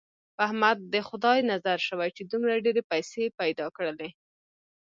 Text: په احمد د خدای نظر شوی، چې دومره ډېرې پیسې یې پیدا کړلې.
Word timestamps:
په 0.35 0.41
احمد 0.47 0.77
د 0.93 0.95
خدای 1.07 1.39
نظر 1.51 1.77
شوی، 1.87 2.09
چې 2.17 2.21
دومره 2.31 2.63
ډېرې 2.65 2.81
پیسې 2.91 3.17
یې 3.25 3.29
پیدا 3.39 3.65
کړلې. 3.75 4.09